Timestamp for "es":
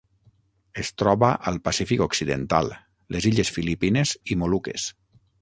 0.83-0.87